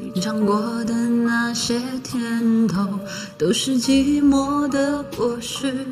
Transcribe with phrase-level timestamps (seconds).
[0.00, 2.86] 你尝过的那些甜头，
[3.36, 5.86] 都是寂寞的果实。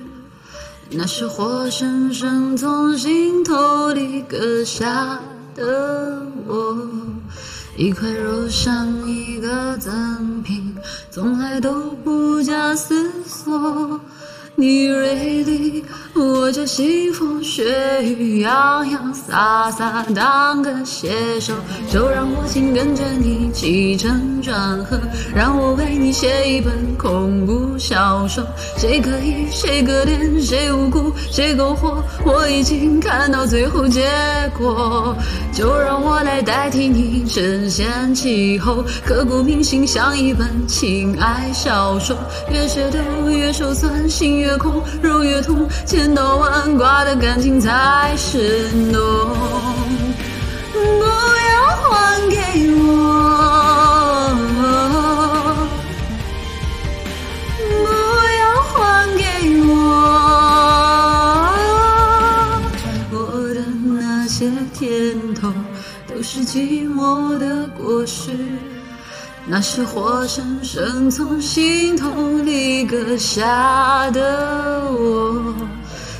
[0.90, 5.18] 那是活生生从心头里割下
[5.54, 6.88] 的我，
[7.76, 10.76] 一块肉像一个赠品，
[11.10, 14.00] 从来都不假思索。
[14.58, 15.84] 你锐利，
[16.14, 17.62] 我就腥风血
[18.02, 21.52] 雨，洋洋洒洒当个写手。
[21.92, 24.98] 就让我紧跟着你起承转合，
[25.34, 26.74] 让我为你写一本。
[26.96, 28.42] 恐怖小说。
[28.78, 32.02] 谁可疑，谁可怜，谁无辜，谁苟活？
[32.24, 34.08] 我已经看到最后结
[34.56, 35.14] 果。
[35.52, 40.48] 就让我来代替你承先启后，刻骨铭心像一本。
[40.66, 42.16] 情爱小说。
[42.50, 44.45] 越写都越手酸，心越。
[44.46, 49.02] 越空，肉越痛，千刀万剐的感情才是浓。
[50.72, 50.78] 不
[51.52, 52.36] 要还给
[52.76, 52.86] 我，
[57.82, 57.86] 不
[58.38, 58.72] 要还
[59.16, 59.24] 给
[59.66, 59.68] 我，
[63.10, 63.18] 我
[63.52, 65.52] 的那些甜头，
[66.06, 68.30] 都是寂寞的果实。
[69.48, 72.10] 那是活生生从心头
[72.42, 75.54] 里割下的我，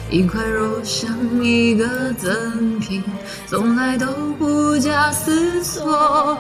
[0.09, 1.11] 一块肉像
[1.43, 3.03] 一个赠品，
[3.49, 4.07] 从来都
[4.39, 6.39] 不假思索。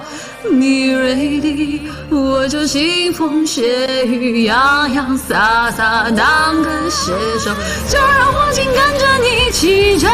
[0.48, 7.50] 你锐利，我就腥风血雨，洋洋洒洒当个写手。
[7.88, 10.08] 就让我紧跟着你起承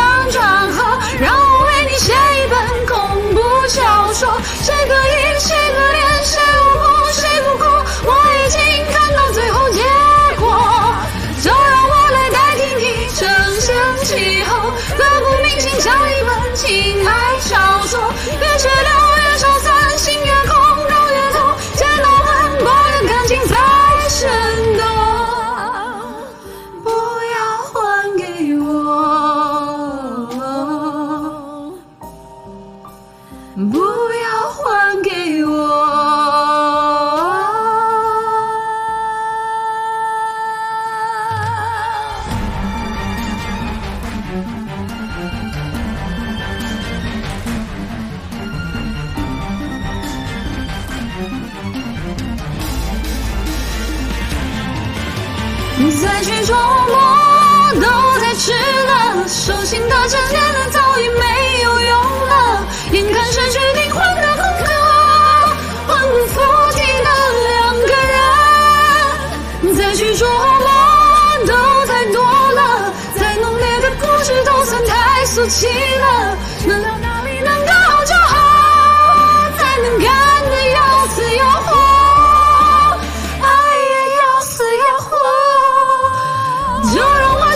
[55.91, 57.12] 再去琢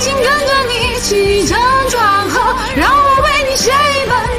[0.06, 1.58] 心跟着你起承
[1.90, 4.35] 转合，让我为你写一本。